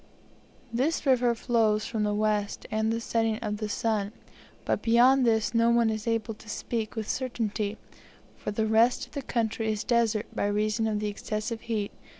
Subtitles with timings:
[0.73, 4.13] This river flows from the west and the setting of the sun;
[4.65, 7.77] but beyond this no one is able to speak with certainty,
[8.35, 11.91] for the rest of the country is desert by reason of the excessive heat.